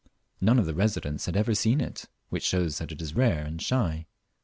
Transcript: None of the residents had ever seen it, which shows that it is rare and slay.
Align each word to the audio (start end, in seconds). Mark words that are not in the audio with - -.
None 0.41 0.57
of 0.57 0.65
the 0.65 0.73
residents 0.73 1.27
had 1.27 1.37
ever 1.37 1.53
seen 1.53 1.79
it, 1.79 2.07
which 2.29 2.41
shows 2.43 2.79
that 2.79 2.91
it 2.91 3.03
is 3.03 3.15
rare 3.15 3.45
and 3.45 3.61
slay. 3.61 4.07